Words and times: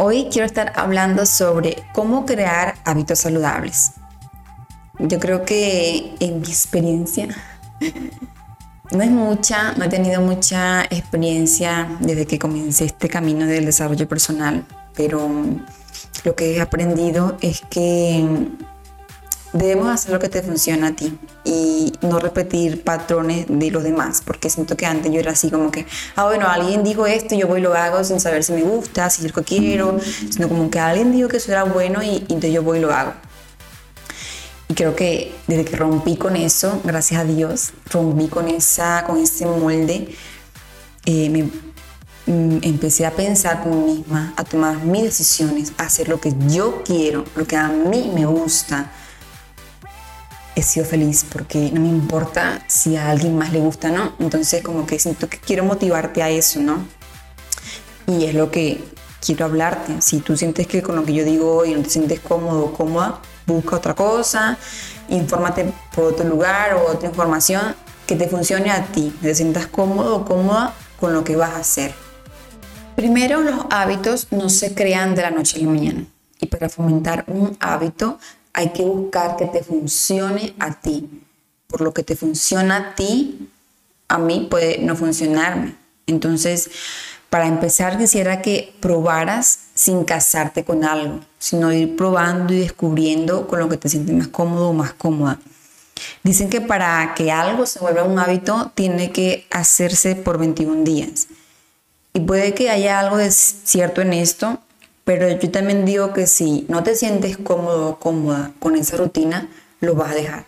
Hoy 0.00 0.28
quiero 0.30 0.46
estar 0.46 0.74
hablando 0.76 1.26
sobre 1.26 1.82
cómo 1.92 2.24
crear 2.24 2.76
hábitos 2.84 3.18
saludables. 3.18 3.94
Yo 5.00 5.18
creo 5.18 5.44
que 5.44 6.14
en 6.20 6.40
mi 6.40 6.46
experiencia, 6.46 7.26
no 8.92 9.02
es 9.02 9.10
mucha, 9.10 9.72
no 9.72 9.86
he 9.86 9.88
tenido 9.88 10.20
mucha 10.20 10.84
experiencia 10.84 11.88
desde 11.98 12.26
que 12.26 12.38
comencé 12.38 12.84
este 12.84 13.08
camino 13.08 13.44
del 13.46 13.64
desarrollo 13.64 14.06
personal, 14.06 14.64
pero 14.94 15.28
lo 16.22 16.36
que 16.36 16.56
he 16.56 16.60
aprendido 16.60 17.36
es 17.40 17.62
que 17.62 18.24
debemos 19.52 19.88
hacer 19.88 20.12
lo 20.12 20.18
que 20.18 20.28
te 20.28 20.42
funciona 20.42 20.88
a 20.88 20.92
ti 20.96 21.16
y 21.44 21.92
no 22.02 22.18
repetir 22.18 22.82
patrones 22.84 23.46
de 23.48 23.70
los 23.70 23.82
demás, 23.82 24.22
porque 24.24 24.50
siento 24.50 24.76
que 24.76 24.86
antes 24.86 25.10
yo 25.10 25.20
era 25.20 25.32
así 25.32 25.50
como 25.50 25.70
que, 25.70 25.86
ah, 26.16 26.24
bueno, 26.24 26.48
alguien 26.48 26.84
dijo 26.84 27.06
esto, 27.06 27.34
yo 27.34 27.46
voy 27.46 27.60
y 27.60 27.62
lo 27.62 27.74
hago 27.74 28.04
sin 28.04 28.20
saber 28.20 28.44
si 28.44 28.52
me 28.52 28.62
gusta, 28.62 29.08
si 29.10 29.24
es 29.24 29.34
lo 29.34 29.42
que 29.42 29.44
quiero, 29.44 29.98
sino 30.30 30.48
como 30.48 30.70
que 30.70 30.78
alguien 30.78 31.12
dijo 31.12 31.28
que 31.28 31.38
eso 31.38 31.50
era 31.52 31.64
bueno 31.64 32.02
y, 32.02 32.18
entonces 32.18 32.52
yo 32.52 32.62
voy 32.62 32.78
y 32.78 32.80
lo 32.82 32.92
hago. 32.92 33.14
Y 34.68 34.74
creo 34.74 34.94
que 34.94 35.34
desde 35.46 35.64
que 35.64 35.76
rompí 35.76 36.16
con 36.16 36.36
eso, 36.36 36.80
gracias 36.84 37.20
a 37.20 37.24
Dios, 37.24 37.70
rompí 37.90 38.28
con, 38.28 38.48
esa, 38.48 39.04
con 39.06 39.16
ese 39.16 39.46
molde, 39.46 40.14
eh, 41.06 41.30
me, 41.30 41.44
mm, 42.26 42.58
empecé 42.60 43.06
a 43.06 43.12
pensar 43.12 43.62
por 43.62 43.72
mí 43.72 43.94
misma, 43.94 44.34
a 44.36 44.44
tomar 44.44 44.84
mis 44.84 45.04
decisiones, 45.04 45.72
a 45.78 45.84
hacer 45.84 46.10
lo 46.10 46.20
que 46.20 46.34
yo 46.48 46.82
quiero, 46.84 47.24
lo 47.34 47.46
que 47.46 47.56
a 47.56 47.68
mí 47.68 48.12
me 48.14 48.26
gusta, 48.26 48.92
he 50.58 50.62
sido 50.62 50.84
feliz 50.84 51.24
porque 51.30 51.70
no 51.72 51.80
me 51.80 51.88
importa 51.88 52.64
si 52.66 52.96
a 52.96 53.10
alguien 53.10 53.38
más 53.38 53.52
le 53.52 53.60
gusta 53.60 53.90
no. 53.90 54.12
Entonces 54.18 54.62
como 54.62 54.86
que 54.86 54.98
siento 54.98 55.28
que 55.28 55.38
quiero 55.38 55.64
motivarte 55.64 56.22
a 56.22 56.30
eso, 56.30 56.60
¿no? 56.60 56.84
Y 58.06 58.24
es 58.24 58.34
lo 58.34 58.50
que 58.50 58.82
quiero 59.24 59.44
hablarte. 59.44 60.02
Si 60.02 60.18
tú 60.18 60.36
sientes 60.36 60.66
que 60.66 60.82
con 60.82 60.96
lo 60.96 61.04
que 61.04 61.14
yo 61.14 61.24
digo 61.24 61.56
hoy 61.58 61.74
no 61.74 61.82
te 61.82 61.90
sientes 61.90 62.20
cómodo 62.20 62.66
o 62.66 62.72
cómoda, 62.72 63.20
busca 63.46 63.76
otra 63.76 63.94
cosa, 63.94 64.58
infórmate 65.08 65.72
por 65.94 66.04
otro 66.04 66.28
lugar 66.28 66.74
o 66.74 66.90
otra 66.90 67.08
información 67.08 67.76
que 68.06 68.16
te 68.16 68.26
funcione 68.28 68.70
a 68.70 68.84
ti, 68.86 69.14
te 69.22 69.34
sientas 69.34 69.66
cómodo 69.66 70.16
o 70.16 70.24
cómoda 70.24 70.74
con 70.98 71.12
lo 71.12 71.22
que 71.22 71.36
vas 71.36 71.50
a 71.50 71.58
hacer. 71.58 71.94
Primero, 72.96 73.42
los 73.42 73.66
hábitos 73.70 74.26
no 74.32 74.48
se 74.48 74.74
crean 74.74 75.14
de 75.14 75.22
la 75.22 75.30
noche 75.30 75.58
a 75.58 75.62
la 75.62 75.68
mañana. 75.68 76.04
Y 76.40 76.46
para 76.46 76.68
fomentar 76.68 77.24
un 77.28 77.56
hábito 77.60 78.18
hay 78.58 78.70
que 78.70 78.82
buscar 78.82 79.36
que 79.36 79.46
te 79.46 79.62
funcione 79.62 80.52
a 80.58 80.80
ti. 80.80 81.22
Por 81.68 81.80
lo 81.80 81.94
que 81.94 82.02
te 82.02 82.16
funciona 82.16 82.76
a 82.76 82.94
ti, 82.96 83.48
a 84.08 84.18
mí 84.18 84.48
puede 84.50 84.78
no 84.78 84.96
funcionarme. 84.96 85.76
Entonces, 86.08 86.68
para 87.30 87.46
empezar, 87.46 87.96
quisiera 87.98 88.42
que 88.42 88.74
probaras 88.80 89.60
sin 89.74 90.02
casarte 90.02 90.64
con 90.64 90.84
algo, 90.84 91.20
sino 91.38 91.72
ir 91.72 91.94
probando 91.94 92.52
y 92.52 92.58
descubriendo 92.58 93.46
con 93.46 93.60
lo 93.60 93.68
que 93.68 93.76
te 93.76 93.88
sientes 93.88 94.12
más 94.16 94.26
cómodo 94.26 94.70
o 94.70 94.72
más 94.72 94.92
cómoda. 94.92 95.38
Dicen 96.24 96.50
que 96.50 96.60
para 96.60 97.14
que 97.14 97.30
algo 97.30 97.64
se 97.64 97.78
vuelva 97.78 98.02
un 98.02 98.18
hábito, 98.18 98.72
tiene 98.74 99.12
que 99.12 99.46
hacerse 99.52 100.16
por 100.16 100.36
21 100.36 100.82
días. 100.82 101.28
Y 102.12 102.18
puede 102.18 102.54
que 102.54 102.70
haya 102.70 102.98
algo 102.98 103.18
de 103.18 103.30
cierto 103.30 104.00
en 104.00 104.14
esto, 104.14 104.58
pero 105.08 105.26
yo 105.26 105.50
también 105.50 105.86
digo 105.86 106.12
que 106.12 106.26
si 106.26 106.66
no 106.68 106.82
te 106.82 106.94
sientes 106.94 107.38
cómodo 107.38 107.88
o 107.88 107.98
cómoda 107.98 108.52
con 108.58 108.76
esa 108.76 108.98
rutina, 108.98 109.48
lo 109.80 109.94
vas 109.94 110.10
a 110.10 110.14
dejar. 110.14 110.44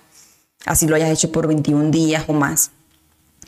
Así 0.67 0.87
lo 0.87 0.97
hayas 0.97 1.09
hecho 1.09 1.33
por 1.33 1.47
21 1.47 1.91
días 1.91 2.25
o 2.27 2.35
más. 2.35 2.71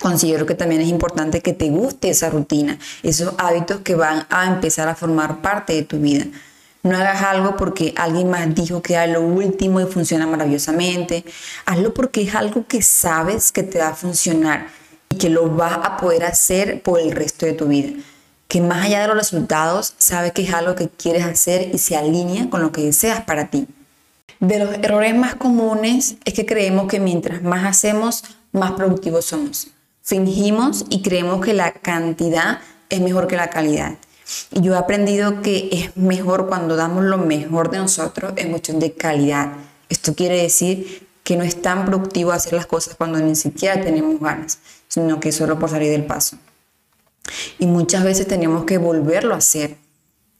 Considero 0.00 0.46
que 0.46 0.54
también 0.54 0.80
es 0.80 0.88
importante 0.88 1.42
que 1.42 1.52
te 1.52 1.68
guste 1.68 2.08
esa 2.08 2.30
rutina, 2.30 2.78
esos 3.02 3.34
hábitos 3.36 3.82
que 3.82 3.94
van 3.94 4.26
a 4.30 4.46
empezar 4.46 4.88
a 4.88 4.94
formar 4.94 5.42
parte 5.42 5.74
de 5.74 5.82
tu 5.82 5.98
vida. 5.98 6.24
No 6.82 6.96
hagas 6.96 7.20
algo 7.20 7.58
porque 7.58 7.92
alguien 7.98 8.30
más 8.30 8.54
dijo 8.54 8.80
que 8.80 8.94
era 8.94 9.06
lo 9.06 9.20
último 9.20 9.82
y 9.82 9.84
funciona 9.84 10.26
maravillosamente. 10.26 11.26
Hazlo 11.66 11.92
porque 11.92 12.22
es 12.22 12.34
algo 12.34 12.66
que 12.66 12.80
sabes 12.80 13.52
que 13.52 13.62
te 13.62 13.80
va 13.80 13.88
a 13.88 13.94
funcionar 13.94 14.68
y 15.10 15.16
que 15.16 15.28
lo 15.28 15.50
vas 15.50 15.74
a 15.74 15.98
poder 15.98 16.24
hacer 16.24 16.80
por 16.80 17.00
el 17.00 17.12
resto 17.12 17.44
de 17.44 17.52
tu 17.52 17.66
vida 17.66 17.92
que 18.52 18.60
más 18.60 18.84
allá 18.84 19.00
de 19.00 19.08
los 19.08 19.16
resultados, 19.16 19.94
sabe 19.96 20.32
que 20.32 20.42
es 20.42 20.52
algo 20.52 20.74
que 20.74 20.90
quieres 20.90 21.24
hacer 21.24 21.70
y 21.74 21.78
se 21.78 21.96
alinea 21.96 22.50
con 22.50 22.60
lo 22.60 22.70
que 22.70 22.82
deseas 22.82 23.22
para 23.22 23.48
ti. 23.48 23.66
De 24.40 24.58
los 24.58 24.74
errores 24.74 25.16
más 25.16 25.36
comunes 25.36 26.16
es 26.26 26.34
que 26.34 26.44
creemos 26.44 26.86
que 26.86 27.00
mientras 27.00 27.42
más 27.42 27.64
hacemos, 27.64 28.24
más 28.52 28.72
productivos 28.72 29.24
somos. 29.24 29.68
Fingimos 30.02 30.84
y 30.90 31.00
creemos 31.00 31.42
que 31.42 31.54
la 31.54 31.72
cantidad 31.72 32.58
es 32.90 33.00
mejor 33.00 33.26
que 33.26 33.36
la 33.36 33.48
calidad. 33.48 33.94
Y 34.50 34.60
yo 34.60 34.74
he 34.74 34.76
aprendido 34.76 35.40
que 35.40 35.70
es 35.72 35.96
mejor 35.96 36.46
cuando 36.46 36.76
damos 36.76 37.04
lo 37.04 37.16
mejor 37.16 37.70
de 37.70 37.78
nosotros 37.78 38.34
en 38.36 38.50
cuestión 38.50 38.78
de 38.80 38.92
calidad. 38.92 39.54
Esto 39.88 40.14
quiere 40.14 40.42
decir 40.42 41.08
que 41.24 41.38
no 41.38 41.42
es 41.42 41.62
tan 41.62 41.86
productivo 41.86 42.32
hacer 42.32 42.52
las 42.52 42.66
cosas 42.66 42.96
cuando 42.96 43.18
ni 43.18 43.34
siquiera 43.34 43.80
tenemos 43.80 44.20
ganas, 44.20 44.58
sino 44.88 45.20
que 45.20 45.32
solo 45.32 45.58
por 45.58 45.70
salir 45.70 45.90
del 45.90 46.04
paso. 46.04 46.36
Y 47.58 47.66
muchas 47.66 48.04
veces 48.04 48.26
tenemos 48.26 48.64
que 48.64 48.78
volverlo 48.78 49.34
a 49.34 49.38
hacer. 49.38 49.76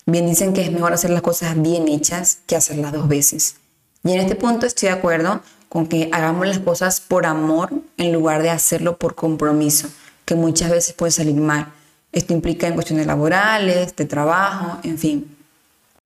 Bien 0.06 0.26
dicen 0.26 0.52
que 0.52 0.62
es 0.62 0.72
mejor 0.72 0.92
hacer 0.92 1.10
las 1.10 1.22
cosas 1.22 1.60
bien 1.60 1.88
hechas 1.88 2.38
que 2.46 2.56
hacerlas 2.56 2.92
dos 2.92 3.08
veces. 3.08 3.56
Y 4.04 4.12
en 4.12 4.20
este 4.20 4.34
punto 4.34 4.66
estoy 4.66 4.88
de 4.88 4.94
acuerdo 4.94 5.40
con 5.68 5.86
que 5.86 6.10
hagamos 6.12 6.46
las 6.46 6.58
cosas 6.58 7.00
por 7.00 7.24
amor 7.24 7.70
en 7.96 8.12
lugar 8.12 8.42
de 8.42 8.50
hacerlo 8.50 8.98
por 8.98 9.14
compromiso, 9.14 9.88
que 10.24 10.34
muchas 10.34 10.70
veces 10.70 10.94
puede 10.94 11.12
salir 11.12 11.36
mal. 11.36 11.72
Esto 12.10 12.34
implica 12.34 12.66
en 12.66 12.74
cuestiones 12.74 13.06
laborales, 13.06 13.96
de 13.96 14.04
trabajo, 14.04 14.78
en 14.82 14.98
fin. 14.98 15.36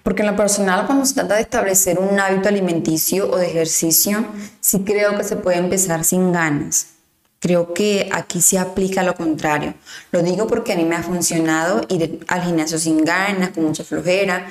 Porque 0.03 0.22
en 0.22 0.28
lo 0.28 0.37
personal, 0.37 0.87
cuando 0.87 1.04
se 1.04 1.14
trata 1.14 1.34
de 1.34 1.41
establecer 1.41 1.98
un 1.98 2.20
hábito 2.20 2.48
alimenticio 2.48 3.28
o 3.28 3.38
de 3.38 3.48
ejercicio, 3.48 4.25
sí 4.60 4.84
creo 4.84 5.16
que 5.16 5.25
se 5.25 5.34
puede 5.34 5.56
empezar 5.56 6.04
sin 6.04 6.31
ganas. 6.31 6.95
Creo 7.38 7.74
que 7.74 8.08
aquí 8.12 8.41
se 8.41 8.58
aplica 8.58 9.02
lo 9.02 9.14
contrario. 9.14 9.75
Lo 10.11 10.22
digo 10.22 10.46
porque 10.46 10.72
a 10.72 10.76
mí 10.76 10.84
me 10.84 10.96
ha 10.96 11.02
funcionado 11.02 11.82
ir 11.88 12.20
al 12.28 12.43
gimnasio 12.43 12.78
sin 12.78 13.05
ganas, 13.05 13.50
con 13.50 13.64
mucha 13.64 13.84
flojera, 13.84 14.49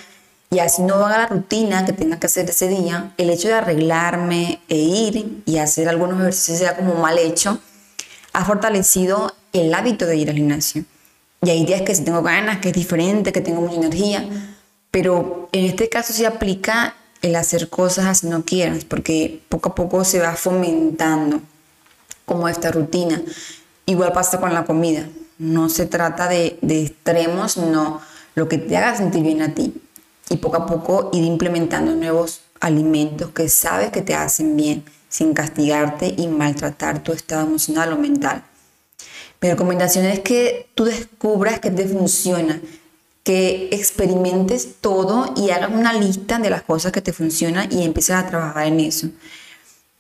y 0.51 0.60
así 0.60 0.83
no 0.83 0.95
haga 0.95 1.18
la 1.18 1.27
rutina 1.27 1.86
que 1.86 1.94
tenga 1.94 2.19
que 2.19 2.27
hacer 2.27 2.50
ese 2.50 2.68
día. 2.68 3.13
El 3.18 3.30
hecho 3.30 3.48
de 3.48 3.56
arreglarme 3.56 4.62
e 4.69 4.77
ir 4.77 5.42
y 5.45 5.57
hacer 5.57 5.89
algunos 5.89 6.19
ejercicios 6.19 6.60
sea 6.60 6.75
como 6.75 6.95
mal 6.95 7.18
hecho, 7.18 7.60
ha 8.33 8.45
fortalecido 8.45 9.33
el 9.54 9.74
hábito 9.74 10.06
de 10.06 10.18
ir 10.18 10.30
al 10.30 10.36
gimnasio. 10.36 10.86
Y 11.42 11.50
hay 11.50 11.65
días 11.65 11.81
que 11.81 11.95
si 11.95 12.04
tengo 12.04 12.21
ganas, 12.21 12.60
que 12.60 12.69
es 12.69 12.75
diferente, 12.75 13.31
que 13.31 13.42
tengo 13.42 13.62
mucha 13.62 13.75
energía, 13.75 14.27
pero 14.92 15.50
en 15.51 15.65
este 15.65 15.89
caso 15.89 16.13
se 16.13 16.25
aplica 16.25 16.95
el 17.21 17.36
hacer 17.36 17.69
cosas 17.69 18.06
así 18.06 18.27
no 18.27 18.45
quieras, 18.45 18.86
porque 18.86 19.42
poco 19.50 19.69
a 19.69 19.75
poco 19.75 20.06
se 20.06 20.19
va 20.19 20.36
fomentando 20.36 21.42
como 22.25 22.48
esta 22.48 22.72
rutina. 22.72 23.22
Igual 23.86 24.13
pasa 24.13 24.39
con 24.39 24.54
la 24.54 24.66
comida. 24.66 25.07
No 25.38 25.69
se 25.69 25.86
trata 25.86 26.27
de, 26.27 26.57
extremos, 26.62 27.57
no 27.57 28.01
lo 28.36 28.48
que 28.50 28.57
te 28.57 28.75
haga 28.77 28.95
sentir 28.95 29.24
bien 29.24 29.42
a 29.42 29.54
ti. 29.54 29.74
Y 30.30 30.38
poco 30.38 30.57
a 30.57 30.66
poco 30.66 31.10
ir 31.13 31.24
implementando 31.24 31.95
nuevos 31.95 32.42
alimentos 32.60 33.30
que 33.31 33.48
sabes 33.48 33.92
que 33.92 34.01
te 34.01 34.16
hacen 34.16 34.57
bien, 34.57 34.83
sin 35.07 35.33
castigarte 35.33 36.13
y 36.18 36.27
maltratar 36.27 37.04
tu 37.04 37.13
estado 37.13 37.45
emocional 37.45 37.94
o 37.94 37.98
mental. 37.98 38.44
Mi 39.42 39.50
recomendación 39.50 40.06
es 40.06 40.22
que 40.22 40.68
tú 40.74 40.86
descubras 40.86 41.60
que 41.60 41.69
te 41.69 41.88
funciona 41.88 42.60
que 43.25 43.69
experimentes 43.72 44.75
todo 44.81 45.33
y 45.36 45.50
hagas 45.50 45.72
una 45.72 45.94
lista 45.94 46.38
de 46.38 46.51
las 46.51 46.62
cosas 46.62 46.92
que 46.92 47.01
te 47.01 47.12
funcionan 47.12 47.72
y 47.72 47.83
empieces 47.83 48.16
a 48.16 48.27
trabajar 48.27 48.68
en 48.68 48.80
eso. 48.80 49.10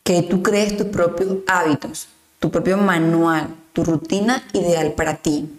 Que 0.03 0.21
tú 0.21 0.43
crees 0.43 0.77
tus 0.77 0.87
propios 0.87 1.37
hábitos, 1.47 2.07
tu 2.45 2.51
propio 2.51 2.77
manual, 2.77 3.47
tu 3.73 3.83
rutina 3.83 4.43
ideal 4.53 4.93
para 4.93 5.15
ti. 5.15 5.49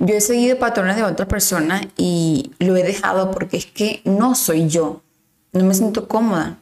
Yo 0.00 0.16
he 0.16 0.20
seguido 0.20 0.58
patrones 0.58 0.96
de 0.96 1.04
otras 1.04 1.28
personas 1.28 1.86
y 1.96 2.50
lo 2.58 2.76
he 2.76 2.82
dejado 2.82 3.30
porque 3.30 3.56
es 3.56 3.66
que 3.66 4.00
no 4.04 4.34
soy 4.34 4.68
yo, 4.68 5.00
no 5.52 5.62
me 5.62 5.74
siento 5.74 6.08
cómoda. 6.08 6.58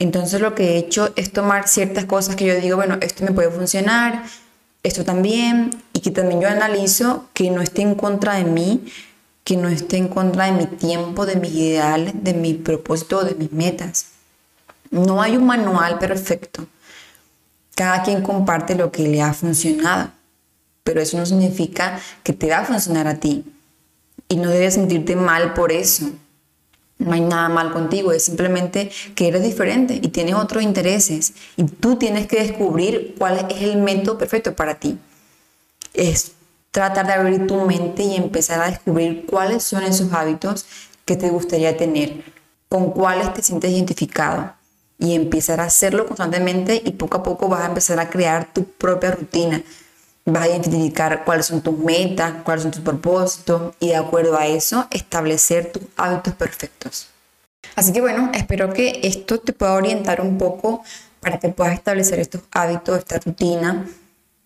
Entonces 0.00 0.40
lo 0.40 0.56
que 0.56 0.72
he 0.72 0.78
hecho 0.78 1.12
es 1.14 1.32
tomar 1.32 1.68
ciertas 1.68 2.06
cosas 2.06 2.34
que 2.34 2.46
yo 2.46 2.56
digo, 2.56 2.74
bueno, 2.74 2.98
esto 3.00 3.24
me 3.24 3.30
puede 3.30 3.48
funcionar, 3.52 4.24
esto 4.82 5.04
también, 5.04 5.70
y 5.92 6.00
que 6.00 6.10
también 6.10 6.40
yo 6.40 6.48
analizo 6.48 7.28
que 7.32 7.52
no 7.52 7.62
esté 7.62 7.82
en 7.82 7.94
contra 7.94 8.34
de 8.34 8.44
mí, 8.44 8.86
que 9.44 9.56
no 9.56 9.68
esté 9.68 9.98
en 9.98 10.08
contra 10.08 10.46
de 10.46 10.52
mi 10.52 10.66
tiempo, 10.66 11.26
de 11.26 11.36
mis 11.36 11.52
ideales, 11.52 12.12
de 12.24 12.34
mi 12.34 12.54
propósito, 12.54 13.22
de 13.22 13.36
mis 13.36 13.52
metas. 13.52 14.06
No 14.90 15.22
hay 15.22 15.36
un 15.36 15.46
manual 15.46 16.00
perfecto. 16.00 16.66
Cada 17.76 18.02
quien 18.02 18.22
comparte 18.22 18.74
lo 18.74 18.90
que 18.90 19.06
le 19.06 19.20
ha 19.20 19.34
funcionado, 19.34 20.10
pero 20.82 21.02
eso 21.02 21.18
no 21.18 21.26
significa 21.26 22.00
que 22.22 22.32
te 22.32 22.48
va 22.48 22.60
a 22.60 22.64
funcionar 22.64 23.06
a 23.06 23.16
ti. 23.16 23.44
Y 24.30 24.36
no 24.36 24.48
debes 24.48 24.74
sentirte 24.74 25.14
mal 25.14 25.52
por 25.52 25.72
eso. 25.72 26.08
No 26.96 27.12
hay 27.12 27.20
nada 27.20 27.50
mal 27.50 27.74
contigo, 27.74 28.12
es 28.12 28.24
simplemente 28.24 28.90
que 29.14 29.28
eres 29.28 29.42
diferente 29.42 30.00
y 30.02 30.08
tienes 30.08 30.36
otros 30.36 30.62
intereses 30.62 31.34
y 31.58 31.64
tú 31.64 31.96
tienes 31.96 32.26
que 32.26 32.40
descubrir 32.40 33.14
cuál 33.18 33.46
es 33.50 33.62
el 33.62 33.76
método 33.76 34.16
perfecto 34.16 34.56
para 34.56 34.76
ti. 34.76 34.98
Es 35.92 36.32
tratar 36.70 37.06
de 37.06 37.12
abrir 37.12 37.46
tu 37.46 37.60
mente 37.66 38.04
y 38.04 38.16
empezar 38.16 38.62
a 38.62 38.70
descubrir 38.70 39.26
cuáles 39.26 39.62
son 39.62 39.82
esos 39.82 40.14
hábitos 40.14 40.64
que 41.04 41.16
te 41.16 41.28
gustaría 41.28 41.76
tener, 41.76 42.24
con 42.70 42.90
cuáles 42.92 43.34
te 43.34 43.42
sientes 43.42 43.70
identificado 43.70 44.55
y 44.98 45.14
empezar 45.14 45.60
a 45.60 45.64
hacerlo 45.64 46.06
constantemente 46.06 46.80
y 46.84 46.92
poco 46.92 47.18
a 47.18 47.22
poco 47.22 47.48
vas 47.48 47.62
a 47.62 47.66
empezar 47.66 48.00
a 48.00 48.08
crear 48.08 48.52
tu 48.52 48.64
propia 48.64 49.12
rutina. 49.12 49.62
Vas 50.24 50.44
a 50.44 50.48
identificar 50.48 51.24
cuáles 51.24 51.46
son 51.46 51.60
tus 51.60 51.78
metas, 51.78 52.42
cuáles 52.42 52.62
son 52.62 52.72
tus 52.72 52.80
propósitos 52.80 53.74
y 53.78 53.88
de 53.88 53.96
acuerdo 53.96 54.36
a 54.36 54.46
eso 54.46 54.88
establecer 54.90 55.70
tus 55.70 55.82
hábitos 55.96 56.34
perfectos. 56.34 57.08
Así 57.74 57.92
que 57.92 58.00
bueno, 58.00 58.30
espero 58.34 58.72
que 58.72 59.00
esto 59.02 59.38
te 59.38 59.52
pueda 59.52 59.74
orientar 59.74 60.20
un 60.20 60.38
poco 60.38 60.82
para 61.20 61.38
que 61.38 61.48
puedas 61.48 61.74
establecer 61.74 62.18
estos 62.18 62.42
hábitos, 62.52 62.98
esta 62.98 63.18
rutina 63.18 63.86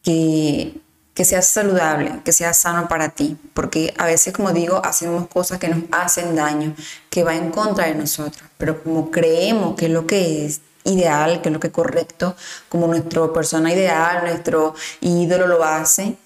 que 0.03 0.81
que 1.15 1.25
sea 1.25 1.43
saludable, 1.43 2.21
que 2.25 2.33
sea 2.33 2.55
sano 2.55 2.89
para 2.89 3.11
ti, 3.11 3.37
porque 3.53 3.95
a 3.99 4.07
veces, 4.07 4.33
como 4.33 4.53
digo, 4.53 4.81
hacemos 4.85 5.29
cosas 5.29 5.59
que 5.59 5.69
nos 5.69 5.85
hacen 5.91 6.37
daño, 6.37 6.75
que 7.11 7.25
va 7.25 7.35
en 7.35 7.51
contra 7.51 7.87
de 7.87 7.95
nosotros, 7.95 8.49
pero 8.59 8.83
como 8.83 9.11
creemos 9.11 9.77
que 9.77 9.87
es 9.87 9.93
lo 9.93 10.07
que 10.07 10.47
es 10.47 10.61
ideal, 10.85 11.43
que 11.43 11.49
es 11.49 11.53
lo 11.53 11.61
que 11.61 11.67
es 11.67 11.73
correcto, 11.73 12.37
como 12.69 12.87
nuestra 12.87 13.33
persona 13.33 13.73
ideal, 13.73 14.25
nuestro 14.25 14.75
ídolo 15.01 15.47
lo 15.47 15.65
hace, 15.65 16.17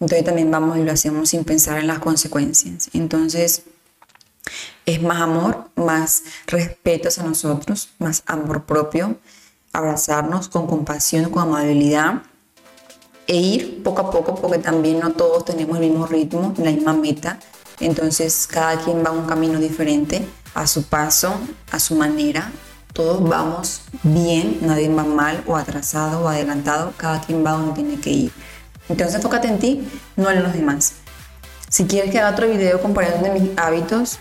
entonces 0.00 0.24
también 0.24 0.50
vamos 0.50 0.78
y 0.78 0.84
lo 0.84 0.92
hacemos 0.92 1.30
sin 1.30 1.44
pensar 1.44 1.78
en 1.78 1.88
las 1.88 1.98
consecuencias. 1.98 2.88
Entonces, 2.92 3.64
es 4.86 5.02
más 5.02 5.20
amor, 5.20 5.68
más 5.74 6.22
respeto 6.46 7.08
hacia 7.08 7.24
nosotros, 7.24 7.90
más 7.98 8.22
amor 8.26 8.64
propio, 8.64 9.18
abrazarnos 9.72 10.48
con 10.48 10.66
compasión, 10.66 11.30
con 11.30 11.42
amabilidad 11.42 12.22
e 13.28 13.36
ir 13.36 13.82
poco 13.84 14.00
a 14.00 14.10
poco 14.10 14.34
porque 14.34 14.58
también 14.58 14.98
no 14.98 15.12
todos 15.12 15.44
tenemos 15.44 15.76
el 15.76 15.90
mismo 15.90 16.06
ritmo, 16.06 16.54
la 16.56 16.72
misma 16.72 16.94
meta. 16.94 17.38
Entonces 17.78 18.48
cada 18.50 18.80
quien 18.80 19.04
va 19.04 19.12
un 19.12 19.26
camino 19.26 19.60
diferente, 19.60 20.26
a 20.54 20.66
su 20.66 20.84
paso, 20.84 21.34
a 21.70 21.78
su 21.78 21.94
manera. 21.94 22.50
Todos 22.94 23.22
vamos 23.22 23.82
bien, 24.02 24.58
nadie 24.62 24.88
va 24.88 25.04
mal 25.04 25.44
o 25.46 25.56
atrasado 25.56 26.24
o 26.24 26.28
adelantado, 26.28 26.94
cada 26.96 27.20
quien 27.20 27.44
va 27.44 27.52
donde 27.52 27.74
tiene 27.74 28.00
que 28.00 28.10
ir. 28.10 28.32
Entonces 28.88 29.16
enfócate 29.16 29.46
en 29.46 29.58
ti, 29.58 29.88
no 30.16 30.30
en 30.30 30.42
los 30.42 30.54
demás. 30.54 30.94
Si 31.68 31.84
quieres 31.84 32.10
que 32.10 32.18
haga 32.18 32.30
otro 32.30 32.48
video 32.48 32.80
comparando 32.80 33.30
mis 33.30 33.50
hábitos 33.58 34.18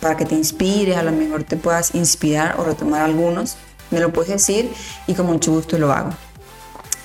para 0.00 0.16
que 0.16 0.26
te 0.26 0.34
inspires, 0.34 0.98
a 0.98 1.02
lo 1.02 1.10
mejor 1.10 1.44
te 1.44 1.56
puedas 1.56 1.94
inspirar 1.94 2.60
o 2.60 2.64
retomar 2.64 3.00
algunos, 3.00 3.56
me 3.90 3.98
lo 3.98 4.12
puedes 4.12 4.30
decir 4.30 4.70
y 5.06 5.14
con 5.14 5.26
mucho 5.26 5.52
gusto 5.52 5.78
lo 5.78 5.90
hago. 5.90 6.10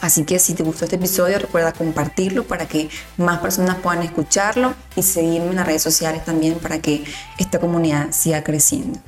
Así 0.02 0.24
que 0.24 0.40
si 0.40 0.54
te 0.54 0.64
gustó 0.64 0.86
este 0.86 0.98
episodio, 0.98 1.40
recuerda 1.40 1.72
compartirlo 1.74 2.44
para 2.44 2.68
que 2.68 2.90
más 3.18 3.40
personas 3.40 3.78
puedan 3.78 4.04
escucharlo 4.04 4.76
y 4.96 5.04
seguirme 5.04 5.50
en 5.50 5.56
las 5.56 5.66
redes 5.66 5.82
sociales 5.82 6.24
también 6.24 6.56
para 6.56 6.80
que 6.80 7.04
esta 7.38 7.60
comunidad 7.60 8.12
siga 8.12 8.44
creciendo. 8.44 9.00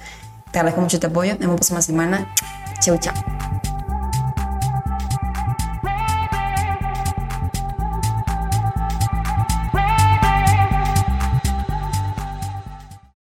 Te 0.52 0.60
agradezco 0.60 0.82
mucho 0.82 1.00
tu 1.00 1.08
apoyo. 1.08 1.34
Nos 1.34 1.40
vemos 1.40 1.54
la 1.54 1.58
próxima 1.58 1.82
semana. 1.82 2.34
Chau, 2.80 2.98
chao. 2.98 3.47